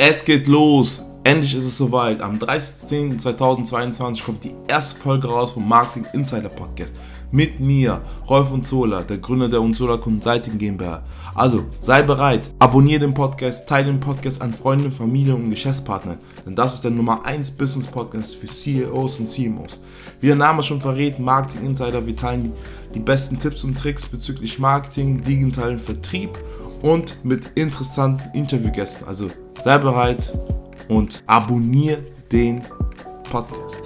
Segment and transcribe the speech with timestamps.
[0.00, 1.02] Es geht los.
[1.24, 2.22] Endlich ist es soweit.
[2.22, 6.94] Am 30.10.2022 kommt die erste Folge raus vom Marketing Insider Podcast.
[7.32, 8.00] Mit mir,
[8.30, 11.02] Rolf Unzola, der Gründer der Unzola Consulting GmbH.
[11.34, 16.18] Also, sei bereit, abonniere den Podcast, teile den Podcast an Freunde, Familie und Geschäftspartner.
[16.46, 19.80] Denn das ist der Nummer 1 Business Podcast für CEOs und CMOs.
[20.20, 22.52] Wie der Name schon verrät, Marketing Insider, wir teilen die,
[22.94, 26.38] die besten Tipps und Tricks bezüglich Marketing, digitalen Vertrieb
[26.82, 29.06] und mit interessanten Interviewgästen.
[29.06, 29.28] Also
[29.62, 30.32] sei bereit
[30.88, 32.62] und abonniere den
[33.30, 33.78] Podcast.